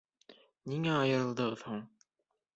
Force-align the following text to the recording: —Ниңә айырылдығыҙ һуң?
—Ниңә 0.73 0.95
айырылдығыҙ 1.03 1.63
һуң? 1.69 1.87